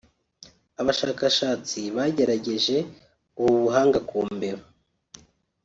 Abashakashatsi 0.81 1.79
bagerageje 1.95 2.77
ubu 3.41 3.53
buhanga 3.63 3.99
ku 4.09 4.17
mbeba 4.35 4.63